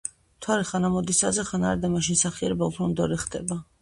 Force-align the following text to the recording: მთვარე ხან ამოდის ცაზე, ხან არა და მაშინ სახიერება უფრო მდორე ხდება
მთვარე 0.37 0.63
ხან 0.69 0.87
ამოდის 0.89 1.19
ცაზე, 1.23 1.45
ხან 1.49 1.67
არა 1.73 1.81
და 1.85 1.91
მაშინ 1.97 2.21
სახიერება 2.23 2.71
უფრო 2.73 2.89
მდორე 2.95 3.21
ხდება 3.27 3.61